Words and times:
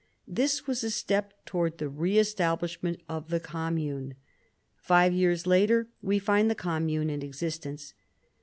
This 0.27 0.65
was 0.65 0.83
a 0.83 0.89
step 0.89 1.33
towards 1.45 1.77
the 1.77 1.87
re 1.87 2.17
establishment 2.17 2.99
of 3.07 3.29
the 3.29 3.39
commune. 3.39 4.15
Five 4.75 5.13
years 5.13 5.45
later 5.45 5.89
we 6.01 6.17
find 6.17 6.49
the 6.49 6.55
commune 6.55 7.11
in 7.11 7.21
existence. 7.21 7.93